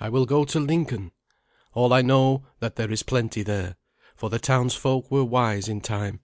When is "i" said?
0.00-0.08